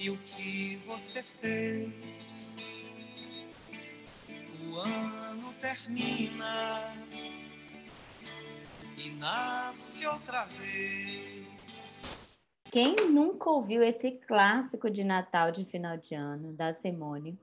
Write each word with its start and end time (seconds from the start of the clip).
e 0.00 0.10
o 0.10 0.16
que 0.18 0.76
você 0.86 1.22
fez. 1.22 2.54
O 4.60 4.76
ano 4.76 5.52
termina 5.54 6.80
e 8.96 9.10
nasce 9.10 10.06
outra 10.06 10.44
vez. 10.44 11.46
Quem 12.70 12.94
nunca 13.10 13.50
ouviu 13.50 13.82
esse 13.82 14.12
clássico 14.12 14.90
de 14.90 15.02
Natal 15.02 15.50
de 15.50 15.64
final 15.64 15.96
de 15.96 16.14
ano 16.14 16.52
da 16.52 16.74
Simone? 16.74 17.38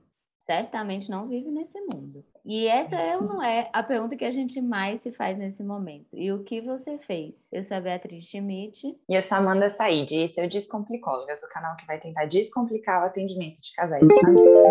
certamente 0.45 1.09
não 1.09 1.27
vive 1.27 1.49
nesse 1.49 1.79
mundo. 1.81 2.23
E 2.45 2.67
essa 2.67 2.95
é 2.95 3.19
não 3.19 3.41
é 3.41 3.69
a 3.73 3.81
pergunta 3.81 4.15
que 4.15 4.23
a 4.23 4.31
gente 4.31 4.61
mais 4.61 5.01
se 5.01 5.11
faz 5.11 5.37
nesse 5.37 5.63
momento. 5.63 6.07
E 6.13 6.31
o 6.31 6.43
que 6.43 6.61
você 6.61 6.99
fez? 6.99 7.33
Eu 7.51 7.63
sou 7.63 7.77
a 7.77 7.81
Beatriz 7.81 8.25
Schmidt. 8.25 8.95
E 9.09 9.15
eu 9.15 9.21
sou 9.21 9.37
a 9.37 9.41
Amanda 9.41 9.69
Said. 9.69 10.11
E 10.11 10.23
esse 10.23 10.39
é 10.39 10.45
o 10.45 10.49
Descomplicólogas, 10.49 11.41
o 11.41 11.49
canal 11.49 11.75
que 11.75 11.87
vai 11.87 11.99
tentar 11.99 12.25
descomplicar 12.25 13.01
o 13.01 13.05
atendimento 13.05 13.59
de 13.59 13.73
casais. 13.73 14.07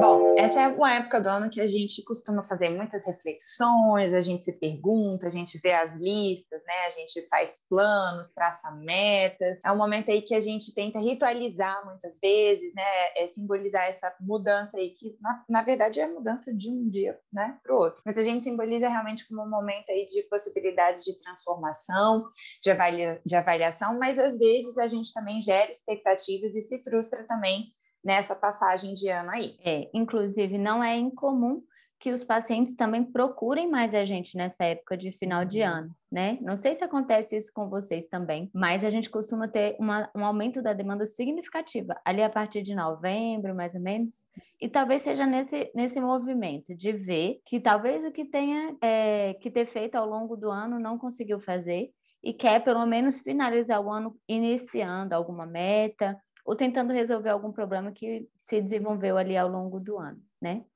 Bom, 0.01 0.34
essa 0.39 0.61
é 0.61 0.69
uma 0.69 0.95
época 0.95 1.21
do 1.21 1.29
ano 1.29 1.51
que 1.51 1.61
a 1.61 1.67
gente 1.67 2.03
costuma 2.05 2.45
fazer 2.45 2.69
muitas 2.69 3.05
reflexões, 3.05 4.15
a 4.15 4.20
gente 4.20 4.45
se 4.45 4.53
pergunta, 4.53 5.27
a 5.27 5.31
gente 5.31 5.59
vê 5.59 5.73
as 5.73 5.98
listas, 5.98 6.62
né? 6.65 6.87
A 6.87 6.91
gente 6.93 7.27
faz 7.29 7.67
planos, 7.69 8.31
traça 8.31 8.70
metas. 8.70 9.59
É 9.65 9.73
um 9.73 9.77
momento 9.77 10.12
aí 10.12 10.23
que 10.23 10.34
a 10.34 10.41
gente 10.41 10.73
tenta 10.73 11.01
ritualizar 11.01 11.84
muitas 11.84 12.20
vezes, 12.20 12.73
né? 12.73 12.83
É 13.17 13.27
simbolizar 13.27 13.84
essa 13.84 14.15
mudança 14.20 14.77
aí 14.77 14.91
que, 14.91 15.17
na, 15.20 15.43
na 15.48 15.62
verdade, 15.62 15.98
é 15.98 16.05
a 16.05 16.09
mudança 16.09 16.55
de 16.55 16.70
um 16.70 16.89
dia, 16.89 17.19
né? 17.33 17.59
Para 17.65 17.75
o 17.75 17.79
outro. 17.79 18.03
Mas 18.05 18.19
a 18.19 18.23
gente 18.23 18.45
simboliza 18.45 18.89
realmente 18.89 19.27
como 19.27 19.43
um 19.43 19.49
momento 19.49 19.91
aí 19.91 20.05
de 20.05 20.23
possibilidades 20.25 21.03
de 21.03 21.19
transformação, 21.19 22.29
de, 22.62 22.71
avalia, 22.71 23.21
de 23.25 23.34
avaliação, 23.34 23.98
mas 23.98 24.19
às 24.19 24.39
vezes 24.39 24.79
a 24.79 24.87
gente 24.87 25.12
também 25.12 25.41
gera 25.41 25.73
expectativas 25.73 26.55
e 26.55 26.62
se 26.62 26.83
frustra 26.84 27.25
também 27.25 27.69
nessa 28.05 28.37
passagem 28.37 28.93
de 28.93 29.09
ano 29.09 29.31
aí. 29.31 29.56
É, 29.65 29.91
inclusive 29.95 30.59
não 30.59 30.84
é 30.84 30.95
incomum 30.97 31.62
que 32.05 32.12
os 32.12 32.22
pacientes 32.22 32.77
também 32.77 33.02
procurem 33.02 33.66
mais 33.66 33.94
a 33.94 34.05
gente 34.05 34.36
nessa 34.36 34.62
época 34.62 34.94
de 34.94 35.10
final 35.10 35.42
de 35.42 35.62
uhum. 35.62 35.69
ano, 35.69 35.97
né? 36.12 36.36
Não 36.42 36.55
sei 36.55 36.74
se 36.74 36.84
acontece 36.84 37.34
isso 37.34 37.50
com 37.50 37.70
vocês 37.70 38.06
também, 38.06 38.50
mas 38.52 38.84
a 38.84 38.91
gente 38.91 39.08
costuma 39.08 39.48
ter 39.48 39.74
uma, 39.80 40.10
um 40.14 40.22
aumento 40.22 40.60
da 40.60 40.75
demanda 40.75 41.06
significativa 41.06 41.98
ali 42.05 42.22
a 42.22 42.28
partir 42.28 42.60
de 42.60 42.75
novembro, 42.75 43.55
mais 43.55 43.75
ou 43.75 43.80
menos, 43.80 44.16
e 44.60 44.69
talvez 44.69 45.00
seja 45.00 45.25
nesse, 45.25 45.72
nesse 45.75 45.98
movimento 45.98 46.75
de 46.75 46.92
ver 46.92 47.41
que 47.47 47.58
talvez 47.58 48.05
o 48.05 48.12
que 48.12 48.27
tenha 48.27 48.77
é, 48.82 49.32
que 49.41 49.50
ter 49.50 49.64
feito 49.64 49.94
ao 49.94 50.06
longo 50.06 50.36
do 50.36 50.50
ano 50.50 50.78
não 50.78 50.98
conseguiu 50.98 51.41
fazer 51.41 51.88
e 52.22 52.34
quer 52.34 52.62
pelo 52.62 52.84
menos 52.84 53.20
finalizar 53.20 53.80
o 53.80 53.91
ano 53.91 54.14
iniciando 54.28 55.14
alguma 55.14 55.47
meta 55.47 56.20
ou 56.44 56.55
tentando 56.55 56.92
resolver 56.92 57.30
algum 57.30 57.50
problema 57.50 57.92
que 57.92 58.28
se 58.36 58.60
desenvolveu 58.60 59.16
ali 59.16 59.38
ao 59.38 59.48
longo 59.48 59.80
do 59.80 59.97
ano, 59.97 60.20
né? 60.38 60.66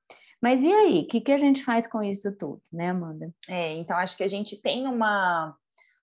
Mas 0.40 0.62
e 0.62 0.72
aí, 0.72 1.00
o 1.00 1.08
que, 1.08 1.20
que 1.20 1.32
a 1.32 1.38
gente 1.38 1.64
faz 1.64 1.86
com 1.86 2.02
isso 2.02 2.30
tudo, 2.36 2.62
né, 2.72 2.90
Amanda? 2.90 3.32
É, 3.48 3.72
então 3.74 3.96
acho 3.96 4.16
que 4.16 4.22
a 4.22 4.28
gente 4.28 4.60
tem 4.62 4.86
uma, 4.86 5.56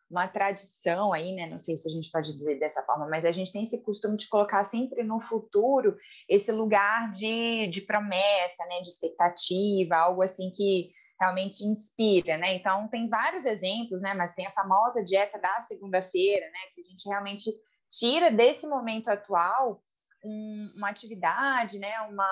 uma 0.09 0.27
tradição 0.27 1.14
aí, 1.14 1.33
né? 1.33 1.47
Não 1.47 1.58
sei 1.58 1.77
se 1.77 1.88
a 1.88 1.92
gente 1.92 2.11
pode 2.11 2.33
dizer 2.38 2.59
dessa 2.59 2.83
forma, 2.83 3.08
mas 3.08 3.25
a 3.25 3.31
gente 3.31 3.52
tem 3.52 3.64
esse 3.64 3.83
costume 3.83 4.17
de 4.17 4.27
colocar 4.27 4.64
sempre 4.66 5.03
no 5.03 5.19
futuro 5.19 5.95
esse 6.27 6.52
lugar 6.52 7.09
de, 7.11 7.67
de 7.67 7.81
promessa, 7.81 8.66
né? 8.67 8.81
De 8.81 8.89
expectativa, 8.89 9.95
algo 9.95 10.22
assim 10.22 10.52
que 10.52 10.92
realmente 11.20 11.64
inspira, 11.64 12.38
né? 12.38 12.55
Então 12.55 12.88
tem 12.89 13.08
vários 13.08 13.45
exemplos, 13.45 14.02
né? 14.02 14.14
Mas 14.14 14.36
tem 14.36 14.45
a 14.45 14.52
famosa 14.52 15.03
dieta 15.03 15.39
da 15.39 15.61
segunda-feira, 15.61 16.45
né? 16.45 16.59
Que 16.73 16.81
a 16.81 16.83
gente 16.83 17.08
realmente 17.08 17.52
tira 17.89 18.30
desse 18.30 18.67
momento 18.67 19.08
atual 19.08 19.82
um, 20.23 20.73
uma 20.76 20.89
atividade, 20.89 21.80
né? 21.80 22.02
Uma 22.02 22.27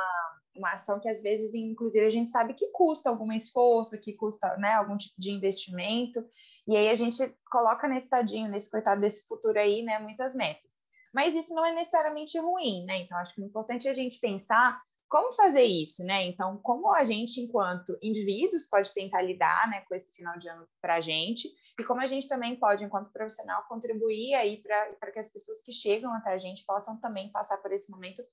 uma 0.55 0.73
ação 0.73 0.99
que 0.99 1.09
às 1.09 1.21
vezes, 1.21 1.53
inclusive, 1.53 2.05
a 2.05 2.11
gente 2.11 2.29
sabe 2.29 2.53
que 2.53 2.67
custa 2.71 3.09
algum 3.09 3.31
esforço, 3.31 3.99
que 3.99 4.13
custa 4.13 4.55
né, 4.57 4.73
algum 4.73 4.97
tipo 4.97 5.15
de 5.19 5.31
investimento, 5.31 6.23
e 6.67 6.75
aí 6.75 6.89
a 6.89 6.95
gente 6.95 7.17
coloca 7.51 7.87
nesse 7.87 8.09
tadinho, 8.09 8.49
nesse 8.49 8.69
coitado 8.69 9.01
desse 9.01 9.25
futuro 9.27 9.59
aí, 9.59 9.81
né, 9.81 9.99
muitas 9.99 10.35
metas. 10.35 10.71
Mas 11.13 11.35
isso 11.35 11.53
não 11.53 11.65
é 11.65 11.73
necessariamente 11.73 12.39
ruim, 12.39 12.85
né? 12.85 13.01
Então, 13.01 13.17
acho 13.19 13.35
que 13.35 13.41
o 13.41 13.45
importante 13.45 13.87
é 13.87 13.91
a 13.91 13.93
gente 13.93 14.19
pensar 14.19 14.81
como 15.07 15.31
fazer 15.33 15.61
isso, 15.61 16.03
né? 16.03 16.23
Então, 16.23 16.57
como 16.57 16.91
a 16.91 17.03
gente, 17.03 17.39
enquanto 17.39 17.95
indivíduos, 18.01 18.65
pode 18.65 18.91
tentar 18.95 19.21
lidar 19.21 19.69
né, 19.69 19.81
com 19.81 19.93
esse 19.93 20.11
final 20.11 20.39
de 20.39 20.49
ano 20.49 20.67
para 20.81 20.95
a 20.95 20.99
gente, 20.99 21.47
e 21.79 21.83
como 21.83 22.01
a 22.01 22.07
gente 22.07 22.27
também 22.27 22.55
pode, 22.55 22.83
enquanto 22.83 23.11
profissional, 23.11 23.63
contribuir 23.69 24.33
aí 24.33 24.63
para 24.63 25.11
que 25.11 25.19
as 25.19 25.27
pessoas 25.27 25.61
que 25.61 25.71
chegam 25.71 26.11
até 26.15 26.33
a 26.33 26.39
gente 26.39 26.65
possam 26.65 26.99
também 26.99 27.31
passar 27.31 27.57
por 27.57 27.71
esse 27.71 27.91
momento 27.91 28.23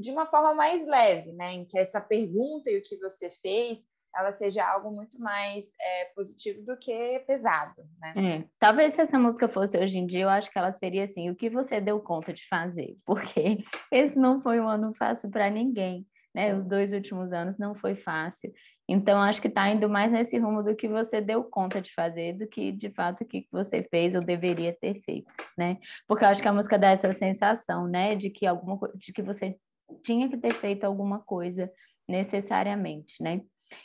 de 0.00 0.10
uma 0.10 0.26
forma 0.26 0.54
mais 0.54 0.86
leve, 0.86 1.32
né? 1.32 1.52
Em 1.52 1.64
que 1.64 1.78
essa 1.78 2.00
pergunta 2.00 2.70
e 2.70 2.78
o 2.78 2.82
que 2.82 2.96
você 2.96 3.30
fez 3.30 3.78
ela 4.14 4.32
seja 4.32 4.64
algo 4.64 4.90
muito 4.90 5.20
mais 5.20 5.66
é, 5.80 6.04
positivo 6.16 6.62
do 6.64 6.76
que 6.76 7.20
pesado, 7.26 7.82
né? 8.00 8.14
É. 8.16 8.44
Talvez 8.58 8.94
se 8.94 9.00
essa 9.00 9.18
música 9.18 9.48
fosse 9.48 9.78
hoje 9.78 9.98
em 9.98 10.06
dia, 10.06 10.22
eu 10.22 10.28
acho 10.28 10.50
que 10.50 10.58
ela 10.58 10.72
seria 10.72 11.04
assim, 11.04 11.30
o 11.30 11.36
que 11.36 11.48
você 11.48 11.80
deu 11.80 12.00
conta 12.00 12.32
de 12.32 12.46
fazer, 12.48 12.96
porque 13.06 13.64
esse 13.90 14.18
não 14.18 14.40
foi 14.40 14.60
um 14.60 14.68
ano 14.68 14.92
fácil 14.94 15.30
para 15.30 15.48
ninguém, 15.48 16.06
né? 16.34 16.54
Os 16.54 16.64
dois 16.64 16.92
últimos 16.92 17.32
anos 17.32 17.58
não 17.58 17.74
foi 17.74 17.94
fácil. 17.94 18.52
Então, 18.88 19.22
acho 19.22 19.40
que 19.40 19.46
está 19.46 19.68
indo 19.68 19.88
mais 19.88 20.10
nesse 20.10 20.36
rumo 20.36 20.64
do 20.64 20.74
que 20.74 20.88
você 20.88 21.20
deu 21.20 21.44
conta 21.44 21.80
de 21.80 21.94
fazer, 21.94 22.32
do 22.32 22.46
que 22.48 22.72
de 22.72 22.90
fato 22.90 23.22
o 23.22 23.24
que 23.24 23.46
você 23.52 23.84
fez 23.84 24.16
ou 24.16 24.20
deveria 24.20 24.76
ter 24.80 25.00
feito, 25.02 25.32
né? 25.56 25.78
Porque 26.08 26.24
eu 26.24 26.28
acho 26.28 26.42
que 26.42 26.48
a 26.48 26.52
música 26.52 26.76
dá 26.76 26.90
essa 26.90 27.12
sensação, 27.12 27.86
né? 27.86 28.16
De 28.16 28.30
que 28.30 28.46
alguma 28.46 28.90
de 28.96 29.12
que 29.12 29.22
você 29.22 29.56
tinha 30.02 30.28
que 30.28 30.36
ter 30.36 30.54
feito 30.54 30.84
alguma 30.84 31.20
coisa 31.20 31.70
necessariamente, 32.08 33.14
né? 33.22 33.40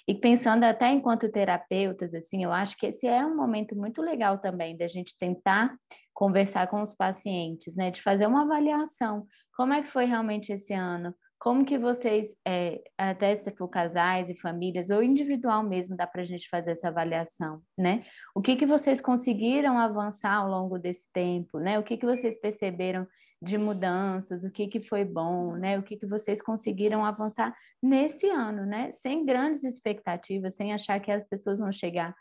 E 0.07 0.15
pensando 0.15 0.63
até 0.63 0.89
enquanto 0.89 1.31
terapeutas, 1.31 2.13
assim, 2.13 2.43
eu 2.43 2.51
acho 2.51 2.75
que 2.77 2.87
esse 2.87 3.07
é 3.07 3.25
um 3.25 3.35
momento 3.35 3.75
muito 3.75 4.01
legal 4.01 4.39
também 4.39 4.75
da 4.75 4.87
gente 4.87 5.17
tentar 5.17 5.75
conversar 6.13 6.67
com 6.67 6.81
os 6.81 6.93
pacientes, 6.93 7.75
né? 7.75 7.91
De 7.91 8.01
fazer 8.01 8.25
uma 8.25 8.43
avaliação. 8.43 9.27
Como 9.55 9.73
é 9.73 9.81
que 9.81 9.89
foi 9.89 10.05
realmente 10.05 10.51
esse 10.51 10.73
ano? 10.73 11.13
Como 11.37 11.65
que 11.65 11.77
vocês, 11.77 12.35
é, 12.47 12.81
até 12.97 13.35
se 13.35 13.51
for 13.51 13.67
casais 13.67 14.29
e 14.29 14.39
famílias, 14.39 14.89
ou 14.89 15.03
individual 15.03 15.63
mesmo, 15.63 15.95
dá 15.95 16.07
para 16.07 16.21
a 16.21 16.25
gente 16.25 16.49
fazer 16.49 16.71
essa 16.71 16.87
avaliação, 16.87 17.61
né? 17.77 18.03
O 18.33 18.41
que 18.41 18.55
que 18.55 18.65
vocês 18.65 19.01
conseguiram 19.01 19.77
avançar 19.77 20.33
ao 20.33 20.49
longo 20.49 20.79
desse 20.79 21.11
tempo, 21.13 21.59
né? 21.59 21.77
O 21.77 21.83
que 21.83 21.97
que 21.97 22.05
vocês 22.05 22.39
perceberam 22.39 23.05
de 23.45 23.57
mudanças, 23.57 24.43
o 24.43 24.51
que, 24.51 24.67
que 24.67 24.81
foi 24.81 25.05
bom, 25.05 25.55
né? 25.55 25.77
O 25.77 25.83
que, 25.83 25.95
que 25.95 26.05
vocês 26.07 26.41
conseguiram 26.41 27.05
avançar 27.05 27.55
nesse 27.81 28.27
ano, 28.27 28.65
né? 28.65 28.91
Sem 28.91 29.23
grandes 29.23 29.63
expectativas, 29.63 30.55
sem 30.55 30.73
achar 30.73 30.99
que 30.99 31.11
as 31.11 31.23
pessoas 31.23 31.59
vão 31.59 31.71
chegar 31.71 32.15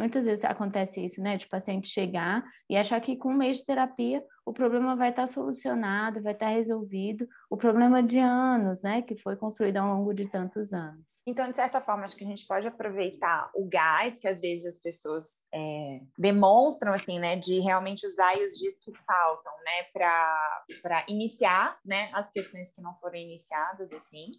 Muitas 0.00 0.24
vezes 0.24 0.46
acontece 0.46 1.04
isso, 1.04 1.20
né? 1.20 1.36
De 1.36 1.46
paciente 1.46 1.86
chegar 1.86 2.42
e 2.70 2.74
achar 2.74 2.98
que 3.02 3.18
com 3.18 3.32
um 3.32 3.36
mês 3.36 3.58
de 3.58 3.66
terapia 3.66 4.24
o 4.46 4.52
problema 4.52 4.96
vai 4.96 5.10
estar 5.10 5.26
solucionado, 5.26 6.22
vai 6.22 6.32
estar 6.32 6.48
resolvido. 6.48 7.28
O 7.50 7.56
problema 7.58 8.02
de 8.02 8.18
anos, 8.18 8.80
né? 8.80 9.02
Que 9.02 9.14
foi 9.14 9.36
construído 9.36 9.76
ao 9.76 9.94
longo 9.94 10.14
de 10.14 10.26
tantos 10.26 10.72
anos. 10.72 11.20
Então, 11.26 11.50
de 11.50 11.54
certa 11.54 11.82
forma, 11.82 12.04
acho 12.04 12.16
que 12.16 12.24
a 12.24 12.26
gente 12.26 12.46
pode 12.46 12.66
aproveitar 12.66 13.50
o 13.54 13.68
gás 13.68 14.16
que 14.16 14.26
às 14.26 14.40
vezes 14.40 14.64
as 14.64 14.78
pessoas 14.78 15.44
é, 15.52 16.00
demonstram, 16.16 16.94
assim, 16.94 17.18
né? 17.18 17.36
De 17.36 17.60
realmente 17.60 18.06
usar 18.06 18.34
os 18.38 18.52
dias 18.58 18.78
que 18.78 18.92
faltam, 19.04 19.52
né? 19.66 19.82
Para 19.92 21.04
iniciar, 21.08 21.78
né? 21.84 22.08
As 22.14 22.30
questões 22.30 22.70
que 22.70 22.80
não 22.80 22.94
foram 23.00 23.16
iniciadas, 23.16 23.92
assim. 23.92 24.32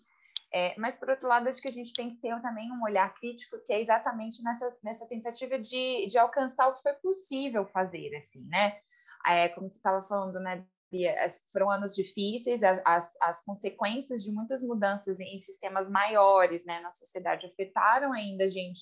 É, 0.53 0.75
mas, 0.77 0.95
por 0.95 1.09
outro 1.09 1.27
lado, 1.27 1.47
acho 1.47 1.61
que 1.61 1.67
a 1.67 1.71
gente 1.71 1.93
tem 1.93 2.09
que 2.09 2.21
ter 2.21 2.39
também 2.41 2.69
um 2.71 2.83
olhar 2.83 3.13
crítico, 3.13 3.57
que 3.65 3.71
é 3.71 3.79
exatamente 3.79 4.43
nessa, 4.43 4.79
nessa 4.83 5.07
tentativa 5.07 5.57
de, 5.57 6.07
de 6.07 6.17
alcançar 6.17 6.67
o 6.67 6.75
que 6.75 6.81
foi 6.81 6.93
possível 6.93 7.65
fazer, 7.67 8.13
assim, 8.17 8.45
né? 8.47 8.77
É, 9.25 9.47
como 9.49 9.69
você 9.69 9.77
estava 9.77 10.05
falando, 10.07 10.39
né, 10.39 10.65
Bia, 10.91 11.15
foram 11.53 11.69
anos 11.69 11.95
difíceis, 11.95 12.61
as, 12.63 13.15
as 13.21 13.45
consequências 13.45 14.21
de 14.21 14.31
muitas 14.31 14.61
mudanças 14.61 15.21
em 15.21 15.37
sistemas 15.37 15.89
maiores, 15.89 16.65
né, 16.65 16.81
na 16.81 16.91
sociedade 16.91 17.45
afetaram 17.45 18.11
ainda 18.11 18.43
a 18.43 18.47
gente 18.49 18.81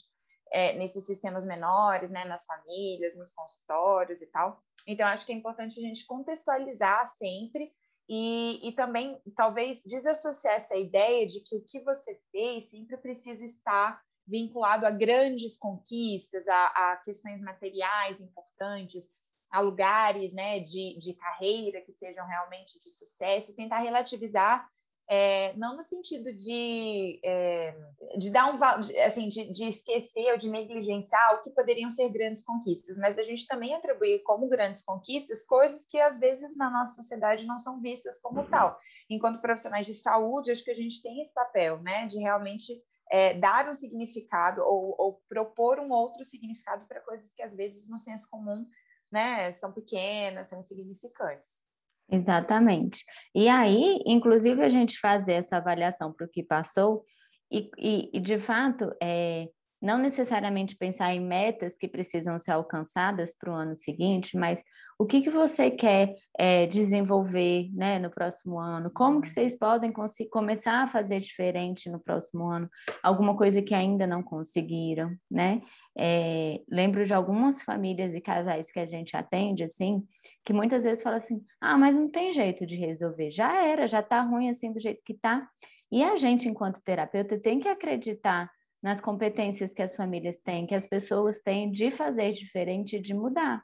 é, 0.51 0.73
nesses 0.73 1.05
sistemas 1.05 1.45
menores, 1.45 2.09
né, 2.09 2.25
nas 2.25 2.45
famílias, 2.45 3.15
nos 3.15 3.31
consultórios 3.31 4.23
e 4.23 4.27
tal. 4.27 4.63
Então, 4.87 5.07
acho 5.07 5.23
que 5.23 5.31
é 5.31 5.35
importante 5.35 5.79
a 5.79 5.83
gente 5.83 6.05
contextualizar 6.07 7.05
sempre 7.05 7.71
e, 8.09 8.67
e 8.67 8.71
também, 8.71 9.21
talvez, 9.35 9.83
desassociar 9.83 10.55
essa 10.55 10.75
ideia 10.75 11.27
de 11.27 11.41
que 11.41 11.55
o 11.55 11.63
que 11.63 11.79
você 11.81 12.19
fez 12.31 12.65
sempre 12.65 12.97
precisa 12.97 13.45
estar 13.45 14.01
vinculado 14.27 14.87
a 14.87 14.89
grandes 14.89 15.55
conquistas, 15.55 16.47
a, 16.47 16.65
a 16.65 16.97
questões 16.97 17.39
materiais 17.39 18.19
importantes, 18.19 19.07
a 19.51 19.59
lugares 19.59 20.33
né, 20.33 20.59
de, 20.59 20.97
de 20.97 21.13
carreira 21.13 21.81
que 21.81 21.93
sejam 21.93 22.25
realmente 22.25 22.79
de 22.79 22.89
sucesso, 22.89 23.55
tentar 23.55 23.77
relativizar 23.77 24.67
é, 25.11 25.55
não 25.57 25.75
no 25.75 25.81
sentido 25.81 26.31
de, 26.31 27.19
é, 27.25 27.75
de 28.15 28.29
dar 28.29 28.53
um 28.53 28.63
assim 29.03 29.27
de, 29.27 29.51
de, 29.51 29.67
esquecer 29.67 30.31
ou 30.31 30.37
de 30.37 30.51
negligenciar 30.51 31.33
o 31.33 31.41
que 31.41 31.49
poderiam 31.49 31.89
ser 31.89 32.09
grandes 32.09 32.43
conquistas, 32.43 32.95
mas 32.99 33.17
a 33.17 33.23
gente 33.23 33.47
também 33.47 33.73
atribuir 33.73 34.21
como 34.21 34.47
grandes 34.47 34.83
conquistas 34.83 35.43
coisas 35.43 35.87
que 35.87 35.99
às 35.99 36.19
vezes 36.19 36.55
na 36.55 36.69
nossa 36.69 36.93
sociedade 36.93 37.47
não 37.47 37.59
são 37.59 37.81
vistas 37.81 38.21
como 38.21 38.41
uhum. 38.41 38.49
tal. 38.51 38.79
Enquanto 39.09 39.41
profissionais 39.41 39.87
de 39.87 39.95
saúde, 39.95 40.51
acho 40.51 40.63
que 40.63 40.69
a 40.69 40.75
gente 40.75 41.01
tem 41.01 41.23
esse 41.23 41.33
papel, 41.33 41.81
né, 41.81 42.05
de 42.05 42.19
realmente 42.19 42.79
é, 43.11 43.33
dar 43.33 43.67
um 43.67 43.73
significado 43.73 44.61
ou, 44.61 44.93
ou 44.95 45.23
propor 45.27 45.79
um 45.79 45.91
outro 45.91 46.23
significado 46.23 46.85
para 46.85 47.01
coisas 47.01 47.33
que 47.33 47.41
às 47.41 47.55
vezes 47.55 47.89
no 47.89 47.97
senso 47.97 48.29
comum, 48.29 48.63
né, 49.11 49.51
são 49.53 49.73
pequenas, 49.73 50.49
são 50.49 50.59
insignificantes. 50.59 51.67
Exatamente. 52.11 53.03
E 53.35 53.47
aí, 53.47 53.99
inclusive, 54.05 54.63
a 54.63 54.69
gente 54.69 54.99
fazer 54.99 55.33
essa 55.33 55.57
avaliação 55.57 56.11
para 56.11 56.25
o 56.25 56.29
que 56.29 56.43
passou, 56.43 57.03
e, 57.51 57.69
e, 57.77 58.09
e, 58.13 58.19
de 58.19 58.39
fato, 58.39 58.91
é, 59.01 59.47
não 59.81 59.97
necessariamente 59.97 60.75
pensar 60.75 61.13
em 61.13 61.21
metas 61.21 61.77
que 61.77 61.87
precisam 61.87 62.39
ser 62.39 62.51
alcançadas 62.51 63.33
para 63.33 63.51
o 63.51 63.55
ano 63.55 63.75
seguinte, 63.75 64.37
mas 64.37 64.61
o 64.97 65.05
que, 65.05 65.21
que 65.21 65.29
você 65.29 65.71
quer 65.71 66.15
é, 66.37 66.67
desenvolver 66.67 67.69
né, 67.73 67.97
no 67.97 68.09
próximo 68.09 68.59
ano, 68.59 68.91
como 68.93 69.21
que 69.21 69.29
vocês 69.29 69.57
podem 69.57 69.93
começar 70.29 70.83
a 70.83 70.87
fazer 70.87 71.21
diferente 71.21 71.89
no 71.89 71.99
próximo 71.99 72.49
ano, 72.49 72.69
alguma 73.01 73.37
coisa 73.37 73.61
que 73.61 73.73
ainda 73.73 74.05
não 74.05 74.21
conseguiram, 74.21 75.15
né? 75.31 75.61
É, 75.97 76.61
lembro 76.69 77.05
de 77.05 77.13
algumas 77.13 77.61
famílias 77.61 78.13
e 78.13 78.19
casais 78.19 78.69
que 78.69 78.79
a 78.79 78.85
gente 78.85 79.15
atende, 79.15 79.63
assim, 79.63 80.03
que 80.43 80.51
muitas 80.51 80.83
vezes 80.83 81.01
falam 81.01 81.19
assim, 81.19 81.41
ah, 81.61 81.77
mas 81.77 81.95
não 81.95 82.09
tem 82.09 82.33
jeito 82.33 82.65
de 82.65 82.75
resolver, 82.75 83.31
já 83.31 83.65
era, 83.65 83.87
já 83.87 84.01
está 84.01 84.21
ruim 84.21 84.49
assim 84.49 84.73
do 84.73 84.79
jeito 84.79 85.01
que 85.05 85.13
está. 85.13 85.47
E 85.89 86.03
a 86.03 86.17
gente, 86.17 86.47
enquanto 86.47 86.83
terapeuta, 86.83 87.39
tem 87.39 87.59
que 87.59 87.67
acreditar 87.67 88.51
nas 88.81 89.01
competências 89.01 89.73
que 89.73 89.81
as 89.81 89.95
famílias 89.95 90.37
têm, 90.37 90.65
que 90.65 90.75
as 90.75 90.87
pessoas 90.87 91.39
têm 91.39 91.71
de 91.71 91.91
fazer 91.91 92.31
diferente, 92.31 92.99
de 92.99 93.13
mudar. 93.13 93.63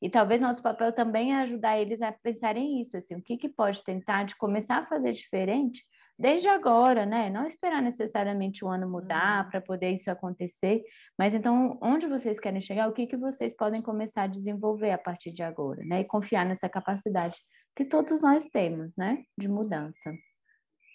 E 0.00 0.10
talvez 0.10 0.42
nosso 0.42 0.62
papel 0.62 0.92
também 0.92 1.32
é 1.32 1.36
ajudar 1.36 1.78
eles 1.78 2.02
a 2.02 2.12
pensarem 2.12 2.80
isso, 2.80 2.96
assim, 2.96 3.14
o 3.14 3.22
que, 3.22 3.36
que 3.36 3.48
pode 3.48 3.82
tentar 3.82 4.24
de 4.24 4.36
começar 4.36 4.78
a 4.78 4.86
fazer 4.86 5.12
diferente 5.12 5.82
desde 6.18 6.48
agora, 6.48 7.04
né? 7.04 7.28
Não 7.30 7.46
esperar 7.46 7.82
necessariamente 7.82 8.64
o 8.64 8.68
ano 8.68 8.88
mudar 8.88 9.44
uhum. 9.44 9.50
para 9.50 9.60
poder 9.60 9.90
isso 9.90 10.10
acontecer, 10.10 10.82
mas 11.18 11.34
então 11.34 11.78
onde 11.82 12.06
vocês 12.06 12.38
querem 12.38 12.60
chegar, 12.60 12.88
o 12.88 12.92
que, 12.92 13.06
que 13.06 13.16
vocês 13.16 13.56
podem 13.56 13.82
começar 13.82 14.24
a 14.24 14.28
desenvolver 14.28 14.90
a 14.90 14.98
partir 14.98 15.32
de 15.32 15.42
agora, 15.42 15.82
né? 15.84 16.00
E 16.00 16.04
confiar 16.04 16.46
nessa 16.46 16.68
capacidade 16.68 17.38
que 17.76 17.84
todos 17.84 18.20
nós 18.20 18.46
temos, 18.46 18.94
né? 18.96 19.24
De 19.36 19.48
mudança. 19.48 20.12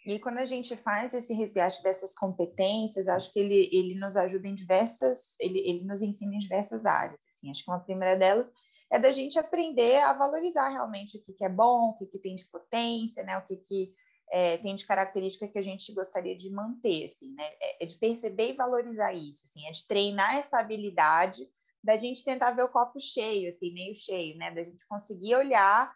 E 0.06 0.18
quando 0.20 0.38
a 0.38 0.46
gente 0.46 0.76
faz 0.78 1.14
esse 1.14 1.34
resgate 1.34 1.84
dessas 1.84 2.16
competências, 2.16 3.08
acho 3.08 3.32
que 3.34 3.40
ele, 3.40 3.70
ele 3.72 3.96
nos 3.96 4.16
ajuda 4.16 4.48
em 4.48 4.56
diversas, 4.56 5.36
ele, 5.40 5.60
ele 5.60 5.84
nos 5.84 6.02
ensina 6.02 6.36
em 6.36 6.40
diversas 6.40 6.86
áreas. 6.86 7.28
Assim. 7.30 7.52
Acho 7.52 7.64
que 7.64 7.72
uma 7.72 7.84
primeira 7.84 8.18
delas 8.18 8.50
é 8.92 8.98
da 8.98 9.12
gente 9.12 9.38
aprender 9.38 9.98
a 9.98 10.14
valorizar 10.14 10.70
realmente 10.70 11.18
o 11.18 11.22
que, 11.22 11.34
que 11.34 11.44
é 11.44 11.50
bom, 11.50 11.90
o 11.90 11.94
que, 11.94 12.06
que 12.06 12.18
tem 12.18 12.36
de 12.36 12.46
potência, 12.46 13.24
né? 13.24 13.38
o 13.38 13.44
que, 13.44 13.58
que 13.58 13.94
é, 14.32 14.58
tem 14.58 14.76
de 14.76 14.86
característica 14.86 15.48
que 15.48 15.58
a 15.58 15.62
gente 15.62 15.94
gostaria 15.94 16.36
de 16.36 16.50
manter, 16.50 17.06
assim, 17.06 17.34
né? 17.34 17.46
É, 17.60 17.84
é 17.84 17.86
de 17.86 17.96
perceber 17.98 18.52
e 18.52 18.56
valorizar 18.56 19.14
isso, 19.14 19.46
assim, 19.46 19.66
é 19.68 19.72
de 19.72 19.88
treinar 19.88 20.36
essa 20.36 20.60
habilidade 20.60 21.48
da 21.84 21.98
gente 21.98 22.24
tentar 22.24 22.52
ver 22.52 22.64
o 22.64 22.70
copo 22.70 23.00
cheio, 23.00 23.50
assim, 23.50 23.74
meio 23.74 23.96
cheio, 23.96 24.38
né? 24.38 24.52
Da 24.52 24.64
gente 24.64 24.88
conseguir 24.88 25.36
olhar 25.36 25.92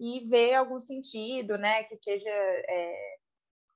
e 0.00 0.20
ver 0.20 0.54
algum 0.54 0.80
sentido, 0.80 1.58
né? 1.58 1.84
Que 1.84 1.96
seja 1.96 2.30
é, 2.30 3.16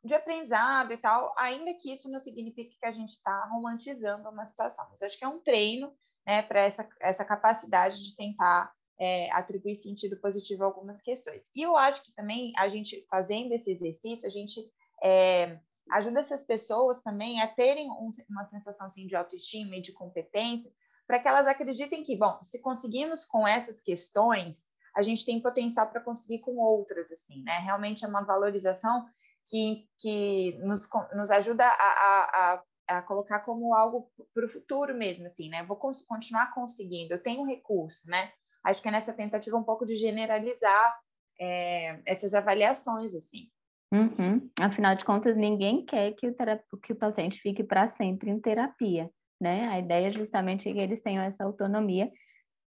de 0.09 0.15
aprendizado 0.15 0.93
e 0.93 0.97
tal, 0.97 1.33
ainda 1.37 1.73
que 1.75 1.93
isso 1.93 2.11
não 2.11 2.19
signifique 2.19 2.79
que 2.79 2.87
a 2.87 2.91
gente 2.91 3.11
está 3.11 3.47
romantizando 3.47 4.29
uma 4.29 4.45
situação. 4.45 4.87
Mas 4.91 5.03
acho 5.03 5.19
que 5.19 5.25
é 5.25 5.29
um 5.29 5.41
treino 5.41 5.93
né, 6.27 6.43
para 6.43 6.63
essa, 6.63 6.89
essa 7.01 7.25
capacidade 7.25 8.03
de 8.03 8.17
tentar 8.17 8.73
é, 8.99 9.31
atribuir 9.33 9.77
sentido 9.77 10.17
positivo 10.21 10.65
a 10.65 10.67
algumas 10.67 11.01
questões. 11.01 11.49
E 11.55 11.63
eu 11.63 11.77
acho 11.77 12.03
que 12.03 12.15
também 12.15 12.53
a 12.57 12.69
gente, 12.69 13.07
fazendo 13.11 13.53
esse 13.53 13.71
exercício, 13.71 14.27
a 14.27 14.31
gente 14.31 14.61
é, 15.03 15.59
ajuda 15.91 16.21
essas 16.21 16.45
pessoas 16.45 17.03
também 17.03 17.41
a 17.41 17.47
terem 17.47 17.91
um, 17.91 18.11
uma 18.29 18.45
sensação 18.45 18.87
assim, 18.87 19.07
de 19.07 19.15
autoestima 19.15 19.77
e 19.77 19.83
de 19.83 19.93
competência, 19.93 20.73
para 21.07 21.19
que 21.19 21.29
elas 21.29 21.47
acreditem 21.47 22.03
que, 22.03 22.17
bom, 22.17 22.39
se 22.43 22.61
conseguimos 22.61 23.25
com 23.25 23.47
essas 23.47 23.81
questões, 23.81 24.65
a 24.95 25.03
gente 25.03 25.25
tem 25.25 25.41
potencial 25.41 25.89
para 25.89 26.01
conseguir 26.01 26.41
com 26.41 26.57
outras, 26.59 27.13
assim, 27.13 27.43
né? 27.43 27.59
Realmente 27.61 28.05
é 28.05 28.09
uma 28.09 28.23
valorização 28.23 29.07
que, 29.51 29.87
que 29.99 30.59
nos, 30.63 30.89
nos 31.15 31.31
ajuda 31.31 31.65
a, 31.65 31.73
a, 31.73 32.63
a 32.89 33.03
colocar 33.03 33.41
como 33.41 33.75
algo 33.75 34.11
para 34.35 34.47
o 34.47 34.49
futuro 34.49 34.95
mesmo, 34.95 35.27
assim, 35.27 35.49
né? 35.49 35.63
Vou 35.63 35.77
continuar 35.77 36.53
conseguindo, 36.55 37.15
eu 37.15 37.23
tenho 37.23 37.45
recurso, 37.45 38.11
né? 38.11 38.31
Acho 38.65 38.83
que 38.83 38.89
é 38.89 38.91
nessa 38.91 39.13
tentativa 39.13 39.57
um 39.57 39.63
pouco 39.63 39.87
de 39.87 39.97
generalizar 39.97 40.99
é, 41.41 42.01
essas 42.05 42.35
avaliações, 42.35 43.15
assim. 43.15 43.49
Uhum. 43.93 44.51
Afinal 44.61 44.95
de 44.95 45.05
contas, 45.05 45.37
ninguém 45.37 45.85
quer 45.85 46.13
que 46.13 46.27
o, 46.29 46.35
que 46.83 46.93
o 46.93 46.97
paciente 46.97 47.41
fique 47.41 47.65
para 47.65 47.89
sempre 47.89 48.31
em 48.31 48.39
terapia, 48.41 49.11
né? 49.41 49.69
A 49.69 49.79
ideia 49.79 50.09
é 50.09 50.11
justamente 50.11 50.71
que 50.71 50.79
eles 50.79 51.01
tenham 51.01 51.23
essa 51.23 51.45
autonomia 51.45 52.11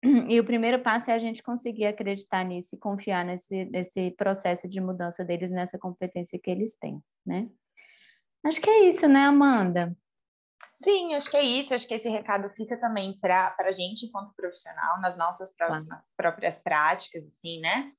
e 0.03 0.39
o 0.39 0.43
primeiro 0.43 0.81
passo 0.81 1.11
é 1.11 1.13
a 1.13 1.19
gente 1.19 1.43
conseguir 1.43 1.85
acreditar 1.85 2.43
nisso 2.43 2.75
e 2.75 2.79
confiar 2.79 3.23
nesse, 3.23 3.65
nesse 3.65 4.11
processo 4.11 4.67
de 4.67 4.81
mudança 4.81 5.23
deles, 5.23 5.51
nessa 5.51 5.77
competência 5.77 6.39
que 6.41 6.49
eles 6.49 6.75
têm, 6.75 7.01
né? 7.25 7.49
Acho 8.43 8.59
que 8.59 8.69
é 8.69 8.85
isso, 8.85 9.07
né, 9.07 9.25
Amanda? 9.25 9.95
Sim, 10.83 11.13
acho 11.13 11.29
que 11.29 11.37
é 11.37 11.43
isso. 11.43 11.73
Acho 11.73 11.87
que 11.87 11.93
esse 11.93 12.09
recado 12.09 12.49
fica 12.55 12.75
também 12.79 13.17
para 13.19 13.55
a 13.59 13.71
gente, 13.71 14.07
enquanto 14.07 14.33
profissional, 14.35 14.99
nas 14.99 15.15
nossas 15.15 15.55
próximas, 15.55 16.01
claro. 16.01 16.13
próprias 16.17 16.57
práticas, 16.57 17.23
assim, 17.25 17.59
né? 17.59 17.91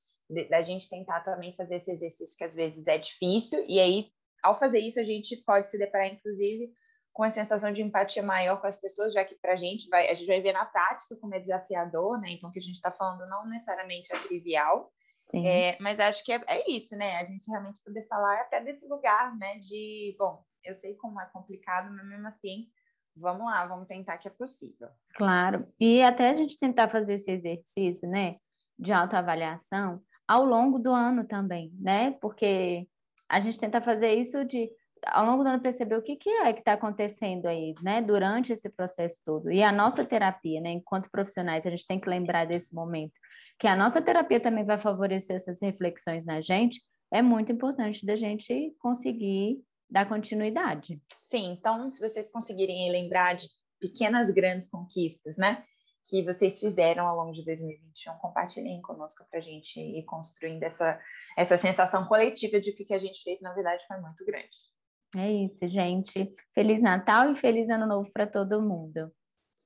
Da 0.49 0.61
gente 0.61 0.89
tentar 0.89 1.21
também 1.21 1.55
fazer 1.55 1.75
esse 1.75 1.91
exercício 1.91 2.37
que 2.37 2.43
às 2.43 2.55
vezes 2.55 2.87
é 2.87 2.97
difícil, 2.97 3.63
e 3.67 3.79
aí, 3.79 4.07
ao 4.41 4.57
fazer 4.57 4.79
isso, 4.79 4.99
a 4.99 5.03
gente 5.03 5.37
pode 5.45 5.67
se 5.67 5.77
deparar, 5.77 6.07
inclusive, 6.07 6.73
com 7.13 7.23
a 7.23 7.29
sensação 7.29 7.71
de 7.71 7.83
empatia 7.83 8.23
maior 8.23 8.59
com 8.59 8.65
as 8.65 8.75
pessoas, 8.75 9.13
já 9.13 9.23
que 9.23 9.35
para 9.35 9.53
a 9.53 9.55
gente 9.55 9.87
vai, 9.87 10.09
a 10.09 10.13
gente 10.15 10.27
vai 10.27 10.41
ver 10.41 10.51
na 10.51 10.65
prática 10.65 11.15
como 11.15 11.35
é 11.35 11.39
desafiador, 11.39 12.19
né? 12.19 12.31
Então, 12.31 12.49
o 12.49 12.53
que 12.53 12.59
a 12.59 12.61
gente 12.61 12.75
está 12.75 12.91
falando 12.91 13.29
não 13.29 13.47
necessariamente 13.47 14.11
é 14.11 14.19
trivial, 14.19 14.91
é, 15.31 15.77
mas 15.79 15.99
acho 15.99 16.23
que 16.23 16.31
é, 16.31 16.43
é, 16.47 16.69
isso, 16.69 16.95
né? 16.95 17.17
A 17.17 17.23
gente 17.23 17.49
realmente 17.49 17.83
poder 17.83 18.05
falar 18.07 18.41
até 18.41 18.61
desse 18.61 18.87
lugar, 18.87 19.35
né? 19.37 19.59
De, 19.59 20.15
bom, 20.17 20.43
eu 20.63 20.73
sei 20.73 20.95
como 20.95 21.21
é 21.21 21.25
complicado, 21.27 21.91
mas 21.95 22.07
mesmo 22.07 22.27
assim, 22.27 22.67
vamos 23.15 23.45
lá, 23.45 23.65
vamos 23.65 23.87
tentar 23.87 24.17
que 24.17 24.27
é 24.27 24.31
possível. 24.31 24.89
Claro, 25.15 25.67
e 25.79 26.01
até 26.01 26.29
a 26.29 26.33
gente 26.33 26.59
tentar 26.59 26.89
fazer 26.89 27.13
esse 27.13 27.31
exercício, 27.31 28.09
né? 28.09 28.37
De 28.77 28.91
autoavaliação 28.91 30.01
ao 30.27 30.45
longo 30.45 30.79
do 30.79 30.91
ano 30.91 31.25
também, 31.25 31.71
né? 31.79 32.11
Porque 32.21 32.87
a 33.29 33.39
gente 33.39 33.59
tenta 33.59 33.81
fazer 33.81 34.13
isso 34.13 34.43
de 34.45 34.69
ao 35.07 35.25
longo 35.25 35.43
do 35.43 35.49
ano 35.49 35.61
perceber 35.61 35.97
o 35.97 36.01
que, 36.01 36.15
que 36.15 36.29
é 36.29 36.53
que 36.53 36.59
está 36.59 36.73
acontecendo 36.73 37.47
aí, 37.47 37.73
né, 37.81 38.01
durante 38.01 38.53
esse 38.53 38.69
processo 38.69 39.21
todo. 39.25 39.51
E 39.51 39.63
a 39.63 39.71
nossa 39.71 40.05
terapia, 40.05 40.61
né, 40.61 40.71
enquanto 40.71 41.09
profissionais, 41.09 41.65
a 41.65 41.69
gente 41.69 41.85
tem 41.85 41.99
que 41.99 42.09
lembrar 42.09 42.45
desse 42.45 42.73
momento, 42.73 43.13
que 43.59 43.67
a 43.67 43.75
nossa 43.75 44.01
terapia 44.01 44.39
também 44.39 44.65
vai 44.65 44.77
favorecer 44.77 45.35
essas 45.35 45.61
reflexões 45.61 46.25
na 46.25 46.41
gente, 46.41 46.81
é 47.11 47.21
muito 47.21 47.51
importante 47.51 48.05
da 48.05 48.15
gente 48.15 48.75
conseguir 48.79 49.61
dar 49.89 50.07
continuidade. 50.07 50.99
Sim, 51.29 51.51
então, 51.51 51.89
se 51.89 52.01
vocês 52.01 52.31
conseguirem 52.31 52.91
lembrar 52.91 53.35
de 53.35 53.47
pequenas, 53.79 54.31
grandes 54.31 54.69
conquistas, 54.69 55.37
né, 55.37 55.63
que 56.05 56.23
vocês 56.23 56.59
fizeram 56.59 57.07
ao 57.07 57.15
longo 57.15 57.31
de 57.31 57.45
2021, 57.45 58.17
compartilhem 58.17 58.81
conosco 58.81 59.25
para 59.29 59.39
a 59.39 59.41
gente 59.41 59.79
ir 59.79 60.03
construindo 60.03 60.63
essa, 60.63 60.99
essa 61.37 61.57
sensação 61.57 62.05
coletiva 62.07 62.59
de 62.59 62.73
que 62.73 62.83
o 62.83 62.85
que 62.85 62.93
a 62.93 62.97
gente 62.97 63.21
fez, 63.23 63.39
na 63.41 63.53
verdade, 63.53 63.85
foi 63.87 63.97
muito 64.01 64.25
grande. 64.25 64.72
É 65.15 65.31
isso, 65.31 65.67
gente. 65.67 66.33
Feliz 66.53 66.81
Natal 66.81 67.31
e 67.31 67.35
feliz 67.35 67.69
Ano 67.69 67.85
Novo 67.85 68.09
para 68.11 68.25
todo 68.25 68.61
mundo. 68.61 69.11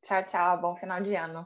Tchau, 0.04 0.24
tchau. 0.26 0.62
Bom 0.62 0.76
final 0.76 1.02
de 1.02 1.16
ano. 1.16 1.46